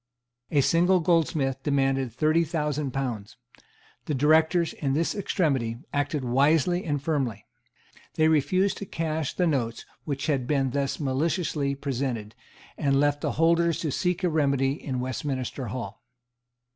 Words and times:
A 0.49 0.61
single 0.61 0.99
goldsmith 0.99 1.61
demanded 1.61 2.11
thirty 2.11 2.43
thousand 2.43 2.89
pounds. 2.89 3.37
The 4.05 4.15
Directors, 4.15 4.73
in 4.73 4.93
this 4.93 5.13
extremity, 5.13 5.77
acted 5.93 6.25
wisely 6.25 6.85
and 6.85 6.99
firmly. 6.99 7.45
They 8.15 8.27
refused 8.27 8.79
to 8.79 8.87
cash 8.87 9.35
the 9.35 9.45
notes 9.45 9.85
which 10.05 10.25
had 10.25 10.47
been 10.47 10.71
thus 10.71 10.99
maliciously 10.99 11.75
presented, 11.75 12.33
and 12.79 12.99
left 12.99 13.21
the 13.21 13.33
holders 13.33 13.77
to 13.81 13.91
seek 13.91 14.23
a 14.23 14.29
remedy 14.29 14.71
in 14.71 15.01
Westminster 15.01 15.67
Hall. 15.67 16.01